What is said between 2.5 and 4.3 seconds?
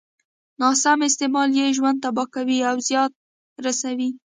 او زيان رسوي.